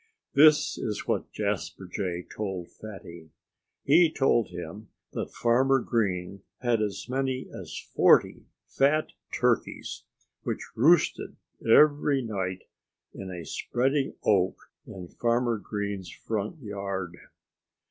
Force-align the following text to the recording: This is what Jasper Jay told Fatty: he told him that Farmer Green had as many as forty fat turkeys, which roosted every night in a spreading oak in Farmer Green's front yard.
This 0.33 0.79
is 0.79 1.05
what 1.05 1.31
Jasper 1.31 1.85
Jay 1.85 2.23
told 2.35 2.71
Fatty: 2.71 3.29
he 3.83 4.11
told 4.11 4.47
him 4.49 4.87
that 5.11 5.31
Farmer 5.31 5.79
Green 5.79 6.41
had 6.61 6.81
as 6.81 7.07
many 7.07 7.47
as 7.53 7.77
forty 7.77 8.47
fat 8.67 9.11
turkeys, 9.31 10.01
which 10.41 10.71
roosted 10.75 11.35
every 11.63 12.23
night 12.23 12.63
in 13.13 13.29
a 13.29 13.45
spreading 13.45 14.15
oak 14.23 14.71
in 14.87 15.07
Farmer 15.07 15.59
Green's 15.59 16.09
front 16.09 16.59
yard. 16.63 17.15